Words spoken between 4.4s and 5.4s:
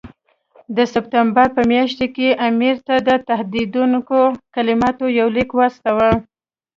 کلماتو یو